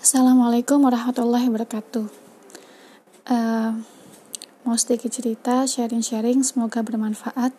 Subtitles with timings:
[0.00, 2.08] Assalamualaikum warahmatullahi wabarakatuh.
[3.28, 3.84] Uh,
[4.64, 7.52] mau sedikit cerita, sharing-sharing, semoga bermanfaat.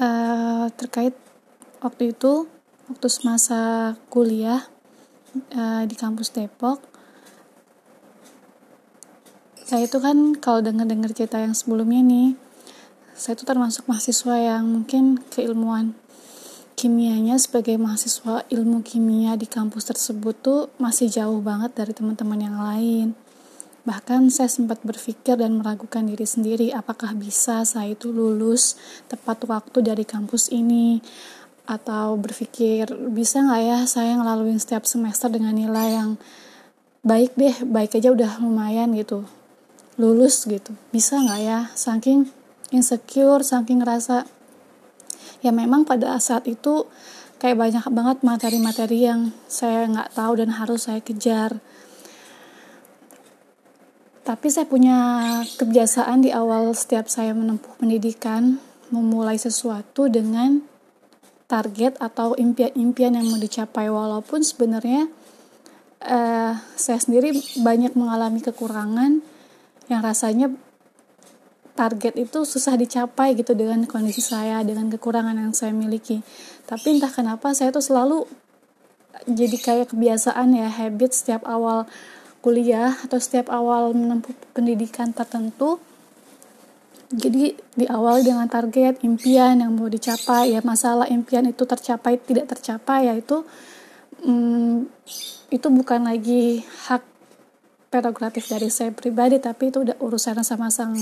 [0.00, 1.12] Uh, terkait
[1.84, 2.48] waktu itu,
[2.88, 4.64] waktu semasa kuliah
[5.52, 6.80] uh, di kampus Depok,
[9.68, 12.40] saya itu kan kalau dengar-dengar cerita yang sebelumnya nih,
[13.12, 15.92] saya itu termasuk mahasiswa yang mungkin keilmuan
[16.82, 22.58] kimianya sebagai mahasiswa ilmu kimia di kampus tersebut tuh masih jauh banget dari teman-teman yang
[22.58, 23.14] lain.
[23.86, 28.74] Bahkan saya sempat berpikir dan meragukan diri sendiri apakah bisa saya itu lulus
[29.06, 30.98] tepat waktu dari kampus ini?
[31.70, 36.10] Atau berpikir bisa nggak ya saya ngelaluin setiap semester dengan nilai yang
[37.06, 39.22] baik deh baik aja udah lumayan gitu.
[40.02, 40.74] Lulus gitu.
[40.90, 41.70] Bisa nggak ya?
[41.78, 42.26] Saking
[42.74, 44.26] insecure saking ngerasa
[45.42, 46.86] ya memang pada saat itu
[47.42, 51.58] kayak banyak banget materi-materi yang saya nggak tahu dan harus saya kejar.
[54.22, 54.98] Tapi saya punya
[55.58, 58.62] kebiasaan di awal setiap saya menempuh pendidikan
[58.94, 60.62] memulai sesuatu dengan
[61.50, 63.90] target atau impian-impian yang mau dicapai.
[63.90, 65.10] Walaupun sebenarnya
[66.06, 67.34] uh, saya sendiri
[67.66, 69.18] banyak mengalami kekurangan
[69.90, 70.54] yang rasanya
[71.72, 76.20] target itu susah dicapai gitu dengan kondisi saya dengan kekurangan yang saya miliki.
[76.68, 78.28] Tapi entah kenapa saya tuh selalu
[79.28, 81.88] jadi kayak kebiasaan ya habit setiap awal
[82.42, 85.80] kuliah atau setiap awal menempuh pendidikan tertentu.
[87.12, 92.56] Jadi di awal dengan target impian yang mau dicapai ya masalah impian itu tercapai tidak
[92.56, 93.44] tercapai yaitu
[94.24, 94.88] hmm,
[95.52, 97.04] itu bukan lagi hak
[97.92, 100.96] prerogatif dari saya pribadi tapi itu udah urusan sama sang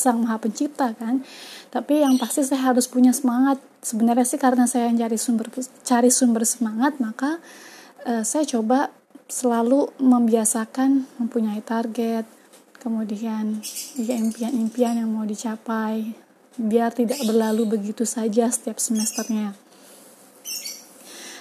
[0.00, 1.20] sang maha pencipta kan?
[1.68, 3.60] Tapi yang pasti saya harus punya semangat.
[3.84, 5.52] Sebenarnya sih karena saya cari sumber
[5.84, 7.36] cari sumber semangat maka
[8.08, 8.88] uh, saya coba
[9.30, 12.26] selalu membiasakan mempunyai target
[12.80, 13.60] kemudian
[14.00, 16.16] ya impian-impian yang mau dicapai
[16.56, 19.56] biar tidak berlalu begitu saja setiap semesternya.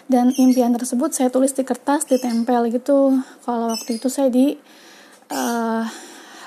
[0.09, 3.19] Dan impian tersebut saya tulis di kertas ditempel gitu.
[3.45, 4.57] Kalau waktu itu saya di
[5.29, 5.85] uh,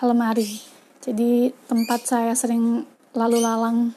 [0.02, 0.71] lemari
[1.02, 3.90] jadi tempat saya sering lalu lalang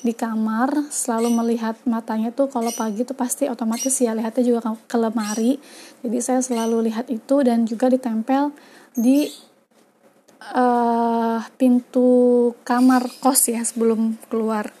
[0.00, 4.96] di kamar selalu melihat matanya tuh kalau pagi tuh pasti otomatis ya lihatnya juga ke
[4.96, 5.60] lemari.
[6.02, 8.50] Jadi saya selalu lihat itu dan juga ditempel
[8.96, 9.28] di
[10.56, 12.10] uh, pintu
[12.64, 14.72] kamar kos ya sebelum keluar.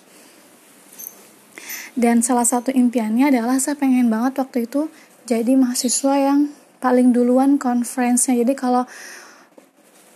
[1.94, 4.88] Dan salah satu impiannya adalah saya pengen banget waktu itu
[5.28, 6.40] jadi mahasiswa yang
[6.80, 8.88] paling duluan conference-nya jadi kalau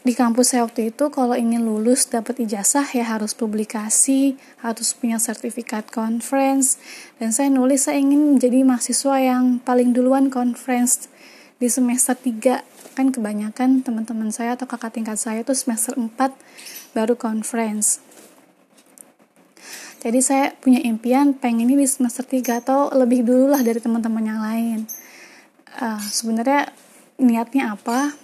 [0.05, 5.17] di kampus saya waktu itu kalau ingin lulus dapat ijazah ya harus publikasi, harus punya
[5.17, 6.77] sertifikat conference.
[7.17, 11.09] Dan saya nulis saya ingin menjadi mahasiswa yang paling duluan conference
[11.57, 16.13] di semester 3 kan kebanyakan teman-teman saya atau kakak tingkat saya itu semester 4
[16.93, 18.05] baru conference.
[20.05, 24.21] Jadi saya punya impian pengen ini di semester 3 atau lebih dulu lah dari teman-teman
[24.21, 24.79] yang lain.
[25.81, 26.69] Uh, sebenarnya
[27.17, 28.24] niatnya apa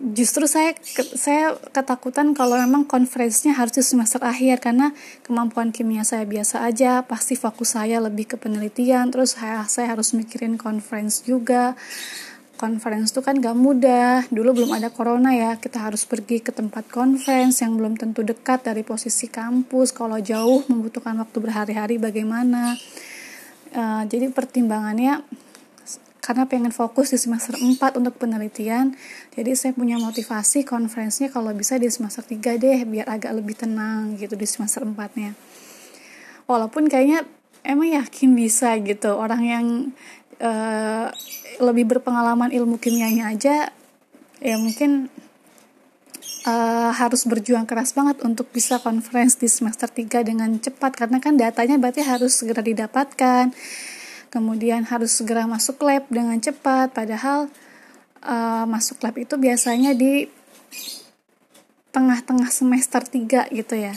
[0.00, 0.72] justru saya
[1.12, 7.04] saya ketakutan kalau memang konferensinya harus di semester akhir karena kemampuan kimia saya biasa aja
[7.04, 11.76] pasti fokus saya lebih ke penelitian terus saya saya harus mikirin conference juga.
[12.56, 16.92] Conference itu kan gak mudah dulu belum ada corona ya kita harus pergi ke tempat
[16.92, 22.76] conference yang belum tentu dekat dari posisi kampus kalau jauh membutuhkan waktu berhari-hari bagaimana?
[23.72, 25.24] Uh, jadi pertimbangannya
[26.20, 28.92] karena pengen fokus di semester 4 untuk penelitian.
[29.32, 34.14] Jadi saya punya motivasi konferensinya kalau bisa di semester 3 deh biar agak lebih tenang
[34.20, 35.32] gitu di semester 4 nya
[36.50, 37.22] walaupun kayaknya
[37.62, 39.66] emang yakin bisa gitu orang yang
[40.42, 41.06] uh,
[41.62, 43.70] lebih berpengalaman ilmu kimianya aja
[44.42, 45.06] ya mungkin
[46.50, 50.96] uh, harus berjuang keras banget untuk bisa conference di semester 3 dengan cepat.
[50.96, 53.52] Karena kan datanya berarti harus segera didapatkan
[54.30, 56.94] kemudian harus segera masuk lab dengan cepat.
[56.94, 57.50] Padahal
[58.24, 60.30] uh, masuk lab itu biasanya di
[61.90, 63.94] tengah-tengah semester 3 gitu ya.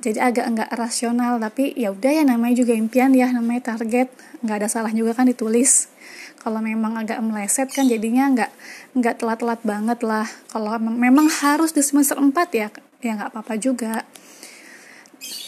[0.00, 4.08] Jadi agak enggak rasional tapi ya udah ya namanya juga impian ya namanya target.
[4.40, 5.92] Nggak ada salah juga kan ditulis.
[6.40, 8.50] Kalau memang agak meleset kan jadinya nggak
[8.96, 10.24] nggak telat-telat banget lah.
[10.48, 14.04] Kalau memang harus di semester 4 ya ya nggak apa-apa juga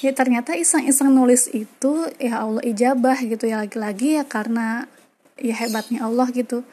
[0.05, 4.87] ya ternyata iseng-iseng nulis itu ya Allah ijabah gitu ya lagi-lagi ya karena
[5.41, 6.65] ya hebatnya Allah gitu.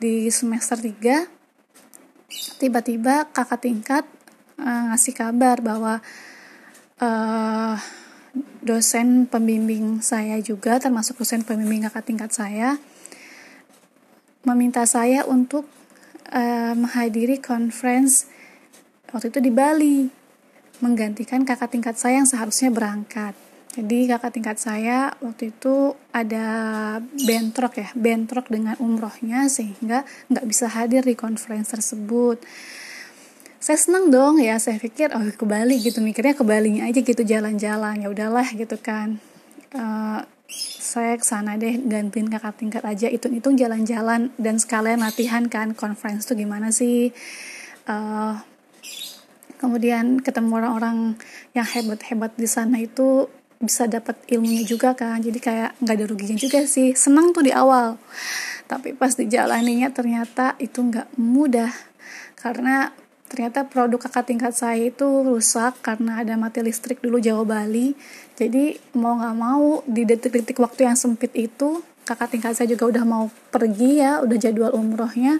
[0.00, 1.28] Di semester 3
[2.58, 4.04] tiba-tiba kakak tingkat
[4.60, 5.98] uh, ngasih kabar bahwa
[7.02, 7.74] uh,
[8.62, 12.78] dosen pembimbing saya juga termasuk dosen pembimbing kakak tingkat saya
[14.46, 15.66] meminta saya untuk
[16.32, 18.30] uh, menghadiri conference
[19.10, 20.19] waktu itu di Bali
[20.80, 23.32] menggantikan kakak tingkat saya yang seharusnya berangkat
[23.70, 26.46] jadi kakak tingkat saya waktu itu ada
[27.22, 32.42] bentrok ya, bentrok dengan umrohnya sehingga nggak bisa hadir di conference tersebut.
[33.62, 37.22] Saya senang dong ya, saya pikir oh ke Bali gitu, mikirnya ke Bali aja gitu
[37.22, 39.22] jalan-jalan, ya udahlah gitu kan.
[39.70, 40.26] Uh,
[40.82, 46.26] saya ke sana deh gantiin kakak tingkat aja hitung-hitung jalan-jalan dan sekalian latihan kan conference
[46.26, 47.14] tuh gimana sih
[47.86, 48.34] uh,
[49.60, 51.20] kemudian ketemu orang-orang
[51.52, 53.28] yang hebat-hebat di sana itu
[53.60, 56.96] bisa dapat ilmunya juga kan jadi kayak nggak ada ruginya juga sih.
[56.96, 58.00] Senang tuh di awal
[58.70, 61.74] tapi pas dijalaninya ternyata itu nggak mudah.
[62.38, 62.88] Karena
[63.26, 67.92] ternyata produk kakak tingkat saya itu rusak karena ada mati listrik dulu Jawa Bali.
[68.38, 73.04] Jadi mau nggak mau di detik-detik waktu yang sempit itu kakak tingkat saya juga udah
[73.04, 75.38] mau pergi ya udah jadwal umrohnya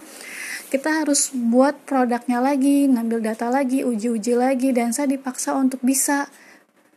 [0.70, 6.30] kita harus buat produknya lagi ngambil data lagi uji-uji lagi dan saya dipaksa untuk bisa.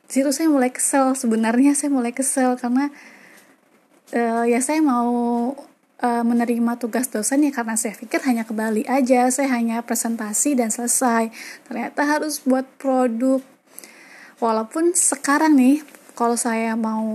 [0.06, 2.94] Situ saya mulai kesel sebenarnya saya mulai kesel karena
[4.14, 5.10] uh, ya saya mau
[6.06, 10.54] uh, menerima tugas dosen ya karena saya pikir hanya ke Bali aja saya hanya presentasi
[10.54, 11.34] dan selesai.
[11.66, 13.42] Ternyata harus buat produk.
[14.38, 15.82] Walaupun sekarang nih
[16.14, 17.10] kalau saya mau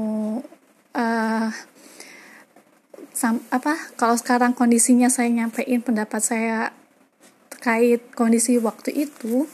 [0.99, 1.49] uh,
[3.19, 6.70] sam, apa kalau sekarang kondisinya saya nyampein pendapat saya
[7.50, 9.50] terkait kondisi waktu itu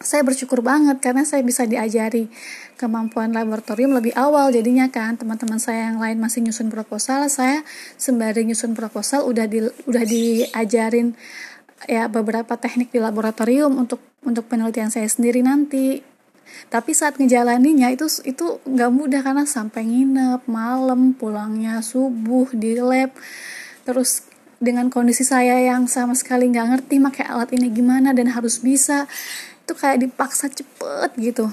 [0.00, 2.32] saya bersyukur banget karena saya bisa diajari
[2.80, 5.14] kemampuan laboratorium lebih awal jadinya kan.
[5.14, 7.62] Teman-teman saya yang lain masih nyusun proposal saya
[8.00, 11.14] sembari nyusun proposal udah di udah diajarin
[11.86, 16.02] ya beberapa teknik di laboratorium untuk untuk penelitian saya sendiri nanti
[16.72, 23.12] tapi saat ngejalaninya itu itu nggak mudah karena sampai nginep malam pulangnya subuh di lab.
[23.84, 24.24] Terus
[24.62, 29.10] dengan kondisi saya yang sama sekali nggak ngerti pakai alat ini gimana dan harus bisa
[29.62, 31.50] itu kayak dipaksa cepet gitu.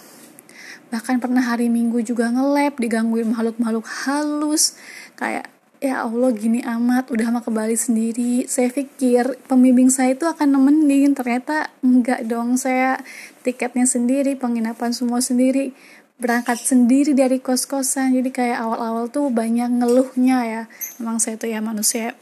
[0.90, 4.74] Bahkan pernah hari minggu juga ngelap digangguin makhluk-makhluk halus
[5.14, 7.12] kayak ya Allah gini amat.
[7.12, 8.46] Udah mah ke Bali sendiri.
[8.46, 11.16] Saya pikir pembimbing saya itu akan nemenin.
[11.16, 12.60] Ternyata enggak dong.
[12.60, 13.00] Saya
[13.42, 15.72] tiketnya sendiri penginapan semua sendiri.
[16.20, 18.14] Berangkat sendiri dari kos-kosan.
[18.16, 20.64] Jadi kayak awal-awal tuh banyak ngeluhnya ya.
[21.00, 22.16] Memang saya tuh ya manusia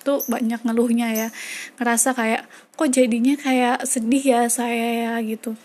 [0.00, 1.28] tuh banyak ngeluhnya ya.
[1.76, 2.48] Ngerasa kayak
[2.78, 5.58] kok jadinya kayak sedih ya saya ya gitu.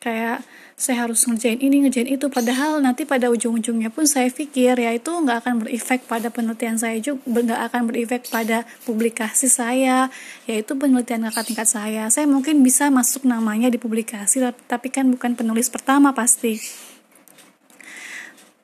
[0.00, 2.26] Kayak saya harus ngerjain ini ngerjain itu.
[2.26, 6.98] Padahal nanti pada ujung-ujungnya pun saya pikir ya itu nggak akan berefek pada penelitian saya
[6.98, 10.10] juga nggak akan berefek pada publikasi saya
[10.50, 12.10] yaitu penelitian kakak tingkat saya.
[12.10, 16.58] Saya mungkin bisa masuk namanya di publikasi tapi kan bukan penulis pertama pasti.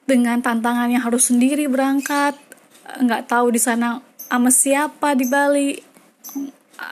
[0.03, 2.35] Dengan tantangan yang harus sendiri berangkat
[2.99, 5.71] nggak tahu di sana sama siapa di Bali.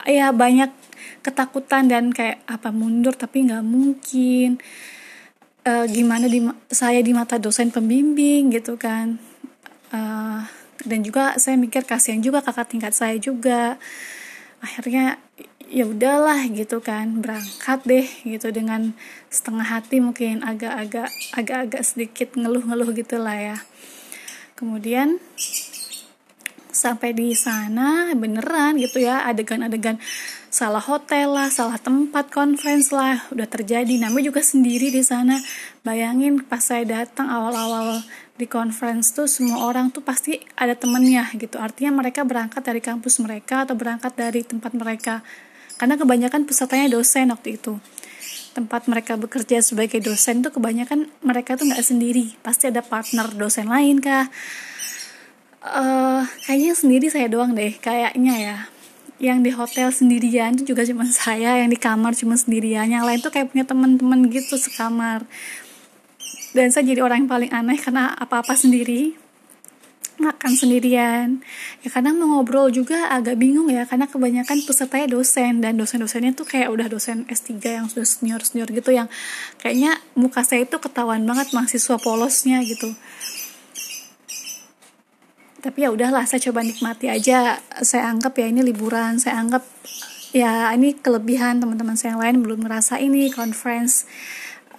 [0.07, 0.71] Ya banyak
[1.19, 3.11] ketakutan dan kayak apa mundur?
[3.19, 4.63] Tapi nggak mungkin
[5.69, 6.41] uh, gimana di
[6.73, 9.21] saya di mata dosen pembimbing gitu kan.
[9.93, 10.41] Uh,
[10.85, 13.77] dan juga saya mikir kasihan juga kakak tingkat saya juga.
[14.59, 15.21] Akhirnya
[15.69, 18.97] ya udahlah gitu kan berangkat deh gitu dengan
[19.29, 23.57] setengah hati mungkin agak-agak agak-agak sedikit ngeluh-ngeluh gitulah ya.
[24.57, 25.21] Kemudian
[26.73, 29.99] sampai di sana beneran gitu ya adegan-adegan
[30.49, 33.89] salah hotel lah, salah tempat conference lah, udah terjadi.
[34.01, 35.37] Namanya juga sendiri di sana.
[35.85, 38.01] Bayangin pas saya datang awal-awal
[38.35, 41.61] di conference tuh semua orang tuh pasti ada temennya gitu.
[41.61, 45.21] Artinya mereka berangkat dari kampus mereka atau berangkat dari tempat mereka.
[45.77, 47.77] Karena kebanyakan pesertanya dosen waktu itu.
[48.51, 52.35] Tempat mereka bekerja sebagai dosen tuh kebanyakan mereka tuh nggak sendiri.
[52.41, 54.27] Pasti ada partner dosen lain kah?
[55.59, 58.57] Uh, kayaknya sendiri saya doang deh, kayaknya ya
[59.19, 62.87] yang di hotel sendirian itu juga cuma saya yang di kamar cuma sendirian.
[62.87, 65.27] Yang lain tuh kayak punya teman-teman gitu sekamar.
[66.55, 69.13] Dan saya jadi orang yang paling aneh karena apa-apa sendiri
[70.19, 71.39] makan sendirian.
[71.79, 75.63] Ya kadang mau ngobrol juga agak bingung ya karena kebanyakan pesertanya dosen.
[75.63, 79.07] Dan dosen-dosennya tuh kayak udah dosen S3 yang sudah senior-senior gitu yang
[79.59, 82.91] kayaknya muka saya itu ketahuan banget mahasiswa polosnya gitu
[85.59, 87.59] tapi ya udahlah saya coba nikmati aja.
[87.83, 89.63] Saya anggap ya ini liburan saya anggap
[90.31, 94.07] ya ini kelebihan teman-teman saya yang lain belum ngerasa ini conference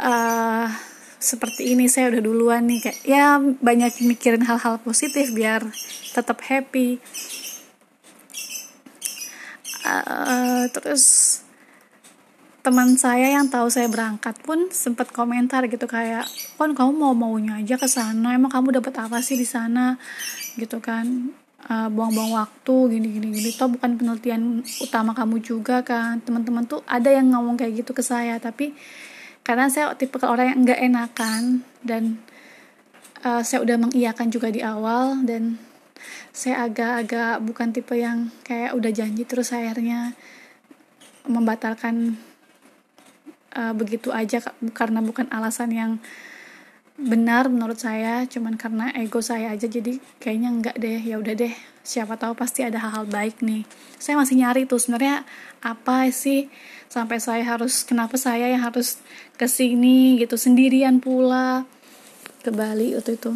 [0.01, 0.73] uh,
[1.21, 1.87] seperti ini.
[1.87, 5.69] Saya udah duluan nih kayak ya banyak mikirin hal-hal positif biar
[6.17, 6.97] tetap happy.
[9.81, 11.41] Uh, terus
[12.61, 16.29] teman saya yang tahu saya berangkat pun sempat komentar gitu kayak
[16.61, 18.37] kon kamu mau maunya aja ke sana.
[18.37, 19.97] Emang kamu dapat apa sih di sana
[20.57, 21.35] gitu kan.
[21.61, 26.19] Uh, buang-buang waktu gini gini gini toh bukan penelitian utama kamu juga kan.
[26.25, 28.73] Teman-teman tuh ada yang ngomong kayak gitu ke saya tapi
[29.45, 31.43] karena saya tipe orang yang nggak enakan
[31.81, 32.21] dan
[33.25, 35.57] uh, saya udah mengiyakan juga di awal dan
[36.33, 40.17] saya agak-agak bukan tipe yang kayak udah janji terus akhirnya
[41.29, 42.17] membatalkan
[43.57, 44.41] uh, begitu aja
[44.73, 45.93] karena bukan alasan yang
[47.01, 51.01] benar menurut saya cuman karena ego saya aja jadi kayaknya enggak deh.
[51.01, 53.65] Ya udah deh siapa tahu pasti ada hal-hal baik nih.
[53.97, 55.25] Saya masih nyari tuh sebenarnya
[55.65, 56.53] apa sih
[56.91, 59.01] sampai saya harus kenapa saya yang harus
[59.41, 61.65] ke sini gitu sendirian pula
[62.45, 63.33] ke Bali waktu itu.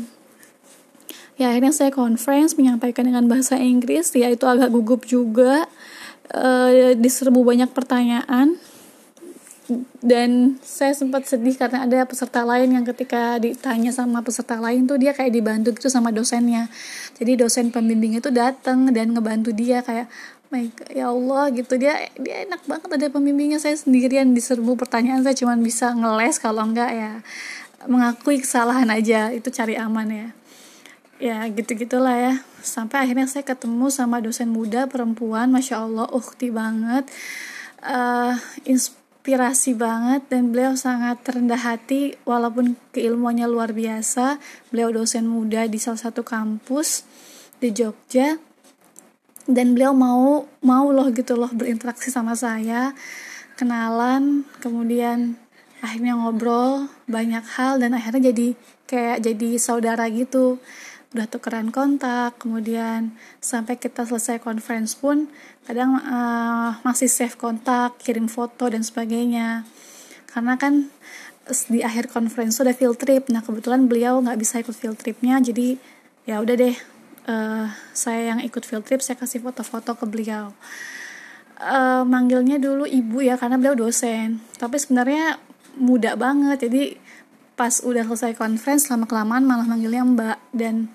[1.35, 5.67] Ya akhirnya saya conference menyampaikan dengan bahasa Inggris ya itu agak gugup juga
[6.31, 8.55] uh, diserbu banyak pertanyaan
[10.05, 15.01] dan saya sempat sedih karena ada peserta lain yang ketika ditanya sama peserta lain tuh
[15.01, 16.69] dia kayak dibantu gitu sama dosennya.
[17.17, 20.13] Jadi dosen pembimbing itu datang dan ngebantu dia kayak
[20.53, 21.75] my God, ya Allah gitu.
[21.81, 23.57] Dia dia enak banget ada pembimbingnya.
[23.57, 27.13] Saya sendirian diserbu pertanyaan saya cuma bisa ngeles kalau enggak ya
[27.89, 29.33] mengakui kesalahan aja.
[29.33, 30.29] Itu cari aman ya.
[31.17, 32.35] Ya gitu gitulah ya.
[32.61, 35.49] Sampai akhirnya saya ketemu sama dosen muda perempuan.
[35.49, 37.09] Masya Allah ukti banget.
[37.85, 38.37] Uh,
[39.25, 44.37] inspirasi banget dan beliau sangat rendah hati walaupun keilmuannya luar biasa.
[44.69, 47.09] Beliau dosen muda di salah satu kampus
[47.57, 48.37] di Jogja.
[49.49, 52.93] Dan beliau mau mau loh gitu loh berinteraksi sama saya.
[53.57, 55.41] Kenalan kemudian
[55.81, 58.53] akhirnya ngobrol banyak hal dan akhirnya jadi
[58.85, 60.61] kayak jadi saudara gitu
[61.15, 65.31] udah tukeran kontak kemudian sampai kita selesai conference pun
[65.63, 69.63] kadang uh, masih save kontak kirim foto dan sebagainya.
[70.27, 70.91] Karena kan
[71.71, 73.31] di akhir conference sudah field trip.
[73.31, 75.79] Nah kebetulan beliau nggak bisa ikut field tripnya jadi
[76.27, 76.77] ya udah deh
[77.31, 80.51] uh, saya yang ikut field trip saya kasih foto-foto ke beliau.
[81.55, 84.43] Uh, manggilnya dulu ibu ya karena beliau dosen.
[84.59, 85.39] Tapi sebenarnya
[85.79, 86.99] muda banget jadi
[87.55, 90.39] pas udah selesai conference lama kelamaan malah manggilnya mbak.
[90.51, 90.91] Dan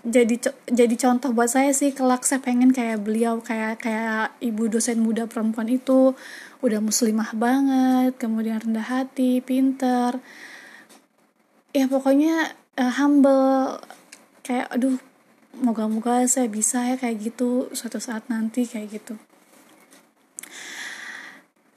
[0.00, 5.00] jadi jadi contoh buat saya sih kelak saya pengen kayak beliau kayak kayak ibu dosen
[5.00, 6.16] muda perempuan itu.
[6.60, 10.20] Udah muslimah banget kemudian rendah hati pinter.
[11.72, 13.80] Ya pokoknya uh, humble.
[14.44, 14.96] Kayak aduh
[15.60, 19.14] moga-moga saya bisa ya kayak gitu suatu saat nanti kayak gitu.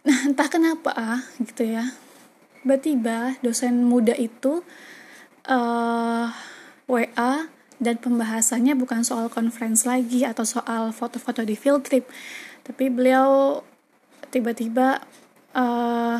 [0.04, 1.88] Nah entah kenapa ah gitu ya
[2.63, 4.63] tiba-tiba dosen muda itu
[5.51, 6.27] uh, eh,
[6.88, 7.51] WA
[7.84, 12.08] dan pembahasannya bukan soal conference lagi atau soal foto-foto di field trip
[12.63, 13.60] tapi beliau
[14.32, 15.03] tiba-tiba
[15.51, 16.17] uh,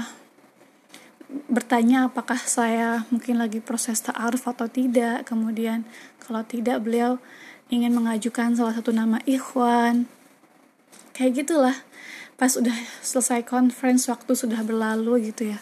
[1.48, 5.26] bertanya apakah saya mungkin lagi proses ta'aruf atau tidak.
[5.26, 5.82] Kemudian
[6.22, 7.18] kalau tidak beliau
[7.74, 10.06] ingin mengajukan salah satu nama ikhwan.
[11.16, 11.78] Kayak gitulah.
[12.38, 15.60] Pas udah selesai conference waktu sudah berlalu gitu ya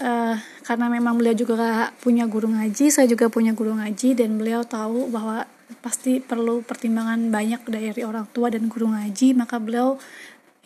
[0.00, 4.64] uh, karena memang beliau juga punya guru ngaji saya juga punya guru ngaji dan beliau
[4.64, 5.44] tahu bahwa
[5.84, 10.00] pasti perlu pertimbangan banyak dari orang tua dan guru ngaji maka beliau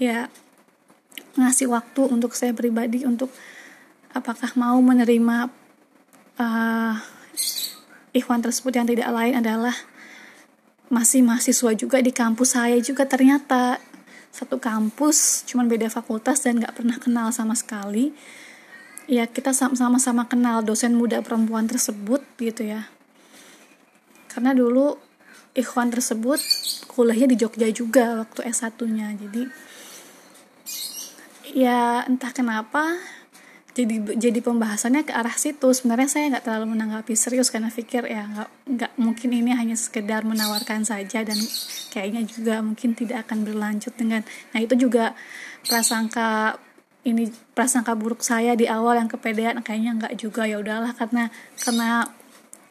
[0.00, 0.32] ya
[1.34, 3.28] ngasih waktu untuk saya pribadi untuk
[4.14, 5.50] apakah mau menerima
[6.38, 6.94] uh,
[8.14, 9.74] ikhwan tersebut yang tidak lain adalah
[10.88, 13.02] masih mahasiswa juga di kampus saya juga.
[13.04, 13.82] Ternyata
[14.30, 18.14] satu kampus cuman beda fakultas dan gak pernah kenal sama sekali
[19.04, 22.88] ya kita sama-sama kenal dosen muda perempuan tersebut gitu ya.
[24.28, 24.98] Karena dulu
[25.54, 26.40] ikhwan tersebut
[26.90, 29.42] kuliahnya di Jogja juga waktu S1-nya jadi
[31.54, 32.98] ya entah kenapa
[33.74, 35.66] jadi jadi pembahasannya ke arah situ.
[35.74, 40.22] Sebenarnya saya nggak terlalu menanggapi serius karena pikir ya nggak nggak mungkin ini hanya sekedar
[40.22, 41.34] menawarkan saja dan
[41.90, 44.22] kayaknya juga mungkin tidak akan berlanjut dengan
[44.54, 45.18] nah itu juga
[45.66, 46.58] prasangka
[47.04, 50.48] ini prasangka buruk saya di awal yang kepedean kayaknya nggak juga.
[50.48, 51.28] Ya udahlah karena
[51.60, 52.08] karena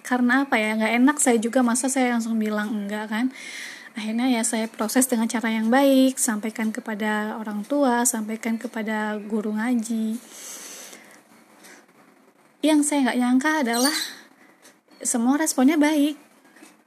[0.03, 3.29] karena apa ya nggak enak saya juga masa saya langsung bilang enggak kan?
[3.93, 9.53] Akhirnya ya saya proses dengan cara yang baik sampaikan kepada orang tua sampaikan kepada guru
[9.53, 10.17] ngaji.
[12.65, 13.97] Yang saya nggak nyangka adalah
[15.05, 16.17] semua responnya baik.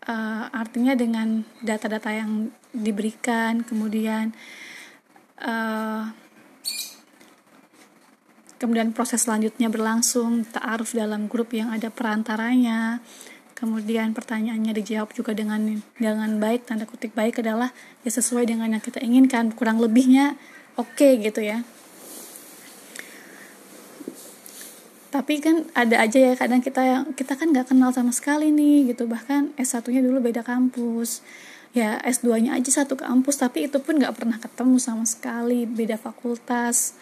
[0.07, 4.31] Uh, artinya dengan data-data yang diberikan kemudian
[5.43, 6.07] uh,
[8.57, 13.05] kemudian proses selanjutnya berlangsung ta'aruf dalam grup yang ada perantaranya.
[13.57, 17.73] Kemudian pertanyaannya dijawab juga dengan dengan baik tanda kutip baik adalah
[18.05, 20.37] ya sesuai dengan yang kita inginkan kurang lebihnya
[20.77, 21.65] oke okay, gitu ya.
[25.09, 28.93] Tapi kan ada aja ya kadang kita yang kita kan nggak kenal sama sekali nih
[28.93, 29.09] gitu.
[29.09, 31.25] Bahkan S1 nya dulu beda kampus.
[31.73, 35.65] Ya S2 nya aja satu kampus tapi itu pun nggak pernah ketemu sama sekali.
[35.65, 36.93] Beda fakultas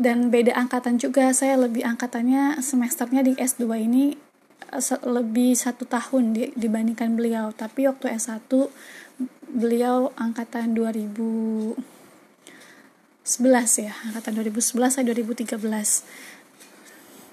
[0.00, 4.16] dan beda angkatan juga saya lebih angkatannya semesternya di S2 ini
[4.72, 7.52] eh, lebih satu tahun dibandingkan beliau.
[7.52, 8.48] Tapi waktu S1
[9.52, 11.76] beliau angkatan 2011
[13.84, 13.92] ya.
[14.08, 15.60] Angkatan 2011 saya 2013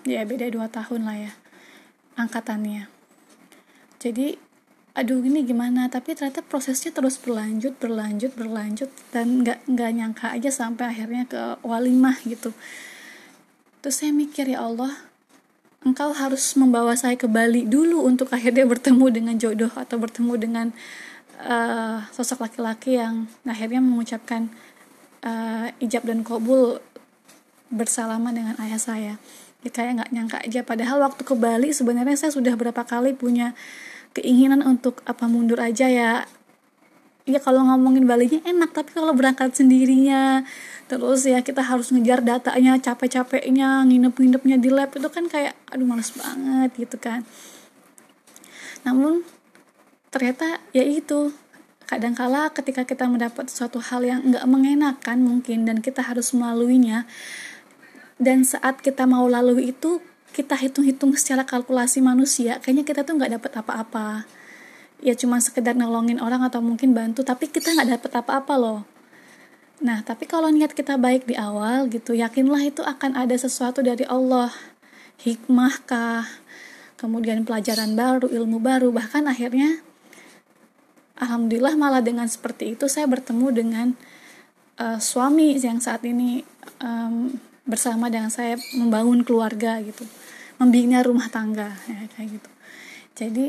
[0.07, 1.31] ya beda dua tahun lah ya
[2.19, 2.91] angkatannya.
[3.99, 4.46] Jadi
[4.97, 5.85] aduh ini gimana?
[5.93, 11.61] Tapi ternyata prosesnya terus berlanjut berlanjut berlanjut dan nggak nggak nyangka aja sampai akhirnya ke
[11.61, 12.49] walimah gitu.
[13.85, 14.89] Terus saya mikir ya Allah
[15.85, 20.67] engkau harus membawa saya ke Bali dulu untuk akhirnya bertemu dengan jodoh atau bertemu dengan
[21.45, 24.49] uh, sosok laki-laki yang akhirnya mengucapkan
[25.21, 26.81] uh, ijab dan kabul
[27.69, 29.13] bersalaman dengan ayah saya.
[29.61, 30.61] Ya kayak nggak nyangka aja.
[30.65, 33.53] Padahal waktu ke Bali sebenarnya saya sudah berapa kali punya
[34.17, 36.25] keinginan untuk apa mundur aja ya.
[37.27, 40.47] Ya kalau ngomongin Balinya enak tapi kalau berangkat sendirinya
[40.87, 46.09] terus ya kita harus ngejar datanya capek-capeknya nginep-nginepnya di lab itu kan kayak aduh males
[46.15, 47.27] banget gitu kan.
[48.87, 49.27] Namun
[50.09, 51.35] ternyata ya itu
[51.83, 57.07] kadangkala ketika kita mendapat suatu hal yang nggak mengenakan mungkin dan kita harus melaluinya
[58.17, 60.01] dan saat kita mau lalu itu
[60.37, 64.29] kita hitung-hitung secara kalkulasi manusia kayaknya kita tuh nggak dapat apa-apa.
[65.01, 68.79] Ya cuma sekedar nolongin orang atau mungkin bantu tapi kita nggak dapat apa-apa loh.
[69.81, 74.05] Nah tapi kalau niat kita baik di awal gitu yakinlah itu akan ada sesuatu dari
[74.05, 74.53] Allah.
[75.25, 76.29] Hikmah kah?
[77.01, 79.81] Kemudian pelajaran baru ilmu baru bahkan akhirnya
[81.17, 83.87] alhamdulillah malah dengan seperti itu saya bertemu dengan
[84.77, 86.45] uh, suami yang saat ini
[86.81, 87.33] um,
[87.67, 90.07] bersama dengan saya membangun keluarga gitu.
[90.57, 92.51] Membina rumah tangga ya, kayak gitu.
[93.13, 93.45] Jadi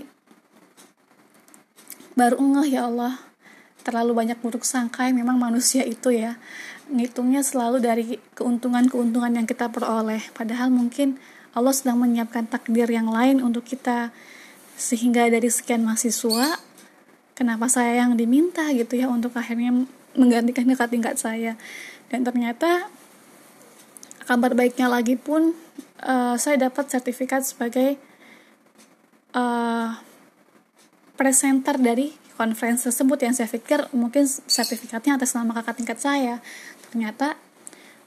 [2.19, 3.15] baru ngeh ya Allah.
[3.87, 6.37] Terlalu banyak buruk sangka yang memang manusia itu ya.
[6.93, 8.05] Ngitungnya selalu dari
[8.37, 10.21] keuntungan-keuntungan yang kita peroleh.
[10.37, 11.17] Padahal mungkin
[11.57, 14.13] Allah sedang menyiapkan takdir yang lain untuk kita.
[14.77, 16.61] Sehingga dari sekian mahasiswa
[17.33, 19.87] kenapa saya yang diminta gitu ya untuk akhirnya
[20.19, 21.57] menggantikan dekat tingkat saya?
[22.13, 22.93] Dan ternyata
[24.29, 25.57] kabar baiknya lagi pun
[26.05, 27.97] uh, saya dapat sertifikat sebagai
[29.33, 29.97] uh,
[31.17, 36.45] presenter dari conference tersebut yang saya pikir mungkin sertifikatnya atas nama kakak tingkat saya.
[36.93, 37.41] Ternyata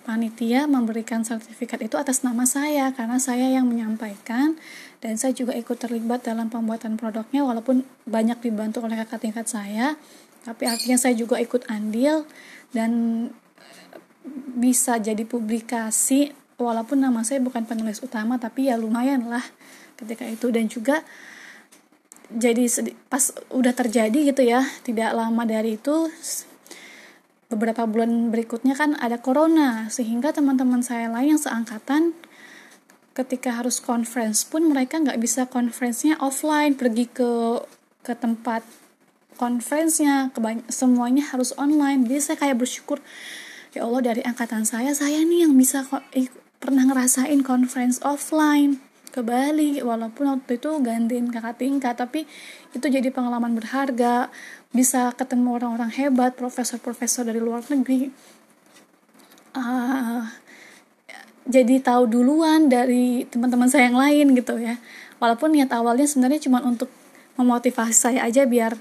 [0.05, 4.61] panitia memberikan sertifikat itu atas nama saya karena saya yang menyampaikan
[5.01, 9.97] dan saya juga ikut terlibat dalam pembuatan produknya walaupun banyak dibantu oleh kakak tingkat saya.
[10.45, 12.29] Tapi akhirnya saya juga ikut andil
[12.73, 12.89] dan
[14.57, 19.43] bisa jadi publikasi walaupun nama saya bukan penulis utama tapi ya lumayan lah
[19.97, 20.53] ketika itu.
[20.53, 21.01] Dan juga
[22.31, 22.63] jadi
[23.11, 26.07] pas udah terjadi gitu ya tidak lama dari itu
[27.51, 29.89] beberapa bulan berikutnya kan ada corona.
[29.89, 32.13] Sehingga teman-teman saya lain yang seangkatan
[33.11, 37.59] ketika harus conference pun mereka nggak bisa conference-nya offline pergi ke
[38.07, 38.63] ke tempat
[39.35, 40.31] conference-nya
[40.71, 42.07] semuanya harus online.
[42.07, 43.03] Jadi saya kayak bersyukur
[43.71, 46.27] ya Allah dari angkatan saya saya nih yang bisa eh,
[46.59, 52.23] pernah ngerasain conference offline ke Bali walaupun waktu itu gantiin kakak tingkat tapi
[52.71, 54.31] itu jadi pengalaman berharga
[54.71, 58.07] bisa ketemu orang-orang hebat profesor-profesor dari luar negeri.
[59.51, 60.23] Uh,
[61.43, 64.79] jadi tahu duluan dari teman-teman saya yang lain gitu ya.
[65.19, 66.87] Walaupun niat awalnya sebenarnya cuma untuk
[67.35, 68.79] memotivasi saya aja biar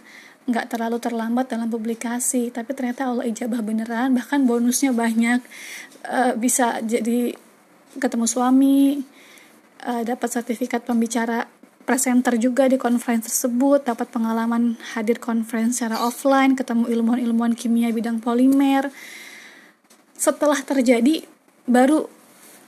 [0.49, 5.41] nggak terlalu terlambat dalam publikasi tapi ternyata Allah ijabah beneran bahkan bonusnya banyak.
[6.01, 7.37] Uh, bisa jadi
[8.01, 9.05] ketemu suami
[9.85, 11.45] uh, dapat sertifikat pembicara
[11.85, 18.23] presenter juga di conference tersebut dapat pengalaman hadir conference secara offline ketemu ilmuwan-ilmuwan kimia bidang
[18.23, 18.89] polimer.
[20.15, 21.25] Setelah terjadi
[21.65, 22.07] baru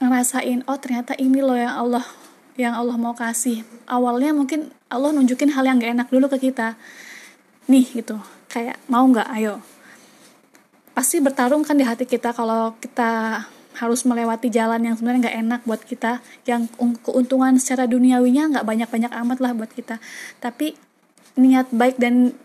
[0.01, 2.05] ngerasain oh ternyata ini loh yang Allah
[2.59, 3.65] yang Allah mau kasih.
[3.89, 6.77] Awalnya mungkin Allah nunjukin hal yang gak enak dulu ke kita
[7.67, 8.17] nih gitu.
[8.51, 9.29] Kayak mau nggak?
[9.33, 9.59] Ayo.
[10.93, 15.61] Pasti bertarung kan di hati kita kalau kita harus melewati jalan yang sebenarnya nggak enak
[15.65, 16.69] buat kita yang
[17.01, 19.97] keuntungan secara duniawinya nggak banyak-banyak amat lah buat kita.
[20.37, 20.77] Tapi
[21.33, 22.37] niat baik dan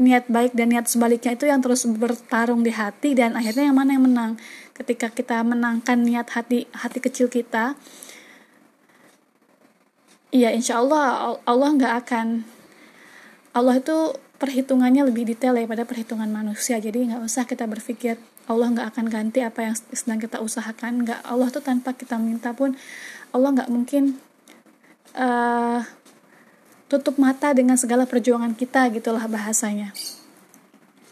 [0.00, 3.96] niat baik dan niat sebaliknya itu yang terus bertarung di hati dan akhirnya yang mana
[3.96, 4.32] yang menang.
[4.72, 7.76] Ketika kita menangkan niat hati hati kecil kita
[10.32, 12.26] ya insya Allah Allah nggak akan
[13.56, 16.76] Allah itu perhitungannya lebih detail daripada perhitungan manusia.
[16.76, 21.08] Jadi nggak usah kita berpikir Allah nggak akan ganti apa yang sedang kita usahakan.
[21.08, 22.76] Nggak Allah tuh tanpa kita minta pun
[23.32, 24.20] Allah nggak mungkin
[25.16, 25.80] uh,
[26.86, 29.90] tutup mata dengan segala perjuangan kita gitulah bahasanya.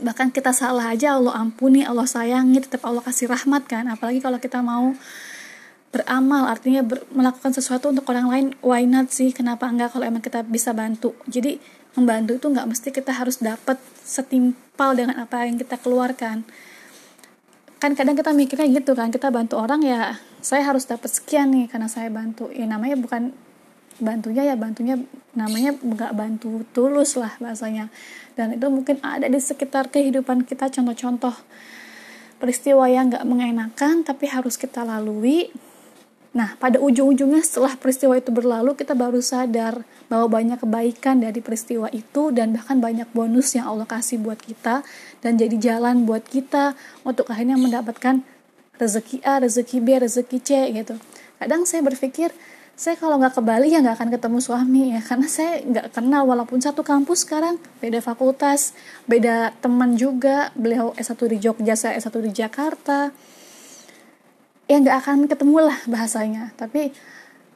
[0.05, 3.89] Bahkan kita salah aja Allah ampuni Allah sayangi tetap Allah kasih rahmat kan.
[3.89, 4.93] Apalagi kalau kita mau
[5.95, 9.31] beramal artinya ber, melakukan sesuatu untuk orang lain why not sih?
[9.31, 11.15] Kenapa enggak kalau emang kita bisa bantu?
[11.31, 11.59] Jadi
[11.95, 16.43] membantu itu nggak mesti kita harus dapat setimpal dengan apa yang kita keluarkan.
[17.79, 21.71] Kan kadang kita mikirnya gitu kan kita bantu orang ya saya harus dapat sekian nih
[21.71, 22.51] karena saya bantu.
[22.51, 23.31] Ya namanya bukan
[24.03, 24.99] bantunya ya bantunya
[25.39, 27.89] namanya nggak bantu tulus lah bahasanya.
[28.35, 30.67] Dan itu mungkin ada di sekitar kehidupan kita.
[30.75, 31.35] Contoh-contoh
[32.43, 35.55] peristiwa yang nggak mengenakan tapi harus kita lalui
[36.35, 41.87] nah pada ujung-ujungnya setelah peristiwa itu berlalu kita baru sadar bahwa banyak kebaikan dari peristiwa
[41.95, 44.83] itu dan bahkan banyak bonus yang Allah kasih buat kita
[45.23, 46.75] dan jadi jalan buat kita
[47.07, 48.27] untuk akhirnya mendapatkan
[48.79, 50.95] rezeki A, rezeki B, rezeki C gitu.
[51.39, 52.35] Kadang saya berpikir
[52.75, 56.27] saya kalau nggak ke Bali ya nggak akan ketemu suami ya karena saya nggak kenal.
[56.27, 58.75] Walaupun satu kampus sekarang beda fakultas
[59.07, 60.51] beda teman juga.
[60.59, 63.15] Beliau S1 di Jogja saya S1 di Jakarta
[64.69, 66.53] ya nggak akan ketemu lah bahasanya.
[66.57, 66.93] Tapi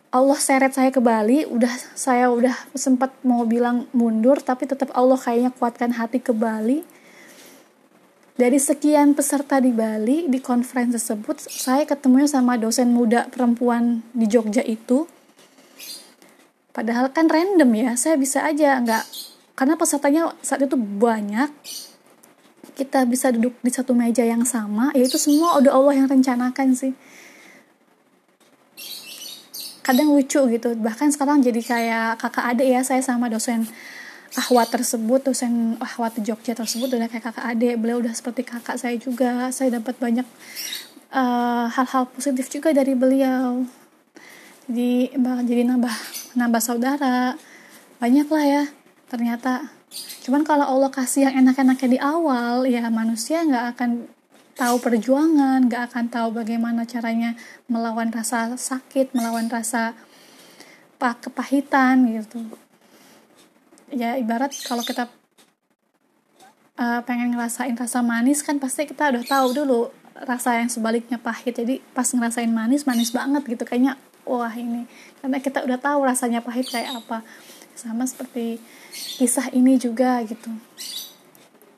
[0.09, 5.21] Allah seret saya ke Bali udah saya udah sempat mau bilang mundur tapi tetap Allah
[5.21, 6.81] kayaknya kuatkan hati ke Bali.
[8.38, 14.31] Dari sekian peserta di Bali di conference tersebut saya ketemunya sama dosen muda perempuan di
[14.31, 15.05] Jogja itu.
[16.71, 19.05] Padahal kan random ya saya bisa aja nggak.
[19.59, 21.51] Karena pesertanya saat itu banyak
[22.74, 26.92] kita bisa duduk di satu meja yang sama yaitu semua udah Allah yang rencanakan sih.
[29.81, 30.76] Kadang lucu gitu.
[30.76, 33.64] Bahkan sekarang jadi kayak kakak adik ya saya sama dosen
[34.37, 37.81] ahwat tersebut dosen ahwat Jogja tersebut udah kayak kakak adik.
[37.81, 39.48] Beliau udah seperti kakak saya juga.
[39.48, 40.28] Saya dapat banyak
[41.14, 43.64] eh, hal-hal uh, positif juga dari beliau.
[44.68, 45.16] Jadi
[45.48, 45.94] jadi nambah
[46.37, 47.33] nambah saudara.
[47.96, 48.64] Banyak lah ya
[49.09, 49.78] ternyata
[50.24, 53.90] cuman kalau Allah kasih yang enak-enaknya di awal ya manusia nggak akan
[54.59, 57.38] tahu perjuangan nggak akan tahu bagaimana caranya
[57.70, 59.94] melawan rasa sakit melawan rasa
[60.98, 62.42] kepahitan gitu.
[63.94, 65.07] Ya ibarat kalau kita
[66.74, 69.94] uh, pengen ngerasain rasa manis kan pasti kita udah tahu dulu
[70.27, 71.55] rasa yang sebaliknya pahit.
[71.55, 73.94] Jadi pas ngerasain manis manis banget gitu kayaknya
[74.27, 74.90] wah ini.
[75.22, 77.22] Karena kita udah tahu rasanya pahit kayak apa
[77.79, 78.59] sama seperti
[79.23, 80.51] kisah ini juga gitu.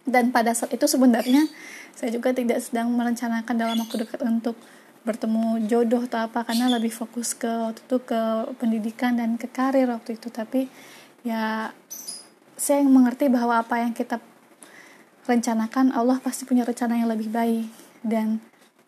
[0.08, 1.44] Dan pada saat itu sebenarnya
[1.92, 4.56] saya juga tidak sedang merencanakan dalam waktu dekat untuk
[5.04, 8.20] bertemu jodoh atau apa karena lebih fokus ke waktu itu ke
[8.56, 10.32] pendidikan dan ke karir waktu itu.
[10.32, 10.72] Tapi
[11.20, 11.72] ya
[12.56, 14.20] saya mengerti bahwa apa yang kita
[15.28, 17.68] rencanakan Allah pasti punya rencana yang lebih baik.
[18.00, 18.40] Dan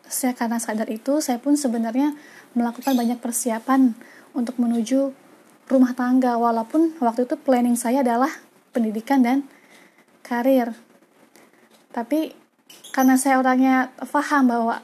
[0.09, 2.17] saya karena sadar itu saya pun sebenarnya
[2.57, 3.93] melakukan banyak persiapan
[4.33, 5.13] untuk menuju
[5.67, 8.29] rumah tangga walaupun waktu itu planning saya adalah
[8.75, 9.47] pendidikan dan
[10.25, 10.75] karir.
[11.93, 12.33] Tapi
[12.91, 14.81] karena saya orangnya paham bahwa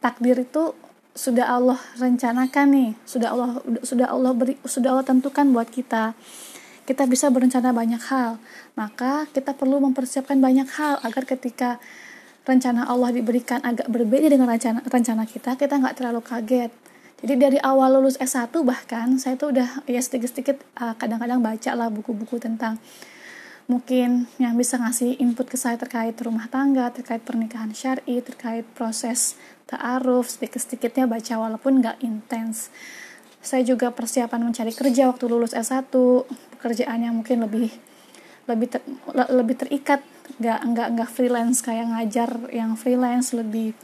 [0.00, 0.72] takdir itu
[1.16, 3.50] sudah Allah rencanakan nih sudah Allah
[3.80, 6.12] sudah Allah beri sudah Allah tentukan buat kita.
[6.86, 8.38] Kita bisa berencana banyak hal
[8.78, 11.82] maka kita perlu mempersiapkan banyak hal agar ketika
[12.46, 16.70] rencana Allah diberikan agak berbeda dengan rencana rencana kita kita nggak terlalu kaget
[17.24, 21.88] jadi dari awal lulus S1 bahkan saya tuh udah ya sedikit-sedikit uh, kadang-kadang baca lah
[21.88, 22.76] buku-buku tentang
[23.66, 29.34] mungkin yang bisa ngasih input ke saya terkait rumah tangga, terkait pernikahan syari, terkait proses
[29.66, 32.70] ta'aruf, sedikit-sedikitnya baca walaupun nggak intens.
[33.42, 35.90] Saya juga persiapan mencari kerja waktu lulus S1,
[36.58, 37.74] pekerjaan yang mungkin lebih
[38.46, 40.06] lebih ter, lebih terikat,
[40.38, 43.74] nggak nggak nggak freelance kayak ngajar yang freelance lebih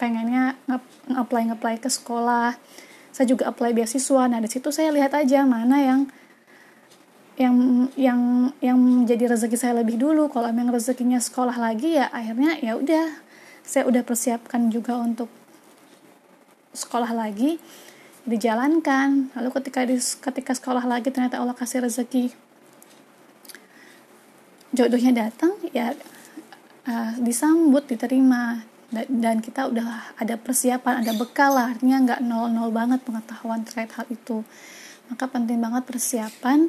[0.00, 2.56] pengennya nge-apply nge-apply ke sekolah.
[3.12, 4.24] Saya juga apply beasiswa.
[4.32, 6.00] Nah di situ saya lihat aja mana yang
[7.36, 7.56] yang
[8.00, 8.20] yang
[8.64, 10.32] yang menjadi rezeki saya lebih dulu.
[10.32, 13.28] Kalau memang rezekinya sekolah lagi ya akhirnya ya udah.
[13.60, 15.28] Saya udah persiapkan juga untuk
[16.72, 17.60] sekolah lagi.
[18.24, 19.36] Dijalankan.
[19.36, 22.32] Lalu ketika di, ketika sekolah lagi ternyata Allah kasih rezeki.
[24.70, 25.92] Jodohnya datang ya
[26.86, 31.70] uh, disambut diterima dan kita udah ada persiapan ada bekal lah.
[31.74, 34.42] Artinya nggak nol-nol banget pengetahuan terkait hal itu.
[35.06, 36.66] Maka penting banget persiapan.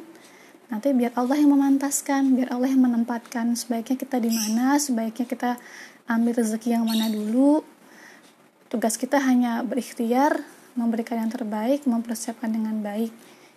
[0.70, 3.58] Nanti biar Allah yang memantaskan biar Allah yang menempatkan.
[3.58, 5.50] Sebaiknya kita di mana sebaiknya kita
[6.06, 7.66] ambil rezeki yang mana dulu.
[8.70, 10.46] Tugas kita hanya berikhtiar
[10.78, 13.10] memberikan yang terbaik mempersiapkan dengan baik.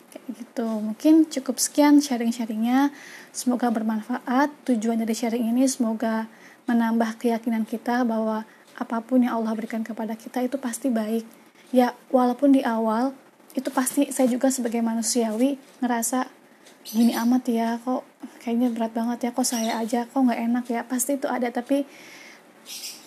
[0.09, 0.67] Kayak gitu.
[0.81, 2.89] Mungkin cukup sekian sharing-sharingnya.
[3.29, 4.49] Semoga bermanfaat.
[4.65, 6.25] Tujuan dari sharing ini semoga
[6.65, 8.43] menambah keyakinan kita bahwa
[8.75, 11.23] apa pun yang Allah berikan kepada kita itu pasti baik.
[11.71, 13.15] Ya walaupun di awal
[13.55, 16.27] itu pasti saya juga sebagai manusiawi ngerasa
[16.85, 18.05] gini amat ya kok
[18.43, 20.81] kayaknya berat banget ya kok saya aja kok nggak enak ya.
[20.83, 21.87] Pasti itu ada tapi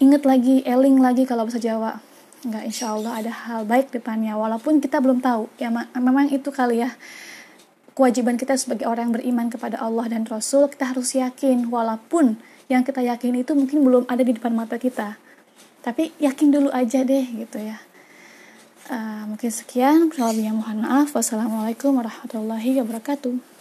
[0.01, 2.01] inget lagi eling lagi kalau bahasa Jawa.
[2.49, 5.53] Nggak insya Allah ada hal baik depannya walaupun kita belum tahu.
[5.61, 5.69] Ya
[6.01, 6.97] memang itu kali ya.
[7.93, 12.39] Kewajiban kita sebagai orang yang beriman kepada Allah dan Rasul kita harus yakin walaupun
[12.71, 15.19] yang kita yakin itu mungkin belum ada di depan mata kita
[15.83, 17.79] tapi yakin dulu aja deh gitu ya.
[18.89, 20.09] Uh, mungkin sekian.
[20.17, 23.58] Yang mohon maaf wassalamualaikum warahmatullahi wabarakatuh